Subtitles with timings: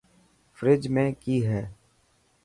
[0.57, 1.61] فريج ۾ ڪئي هي.